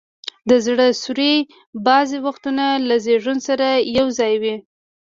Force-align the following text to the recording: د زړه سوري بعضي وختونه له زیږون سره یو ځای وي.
د 0.49 0.51
زړه 0.65 0.87
سوري 1.03 1.35
بعضي 1.85 2.17
وختونه 2.25 2.65
له 2.87 2.95
زیږون 3.05 3.37
سره 3.47 3.67
یو 3.97 4.07
ځای 4.19 4.33
وي. 4.41 4.55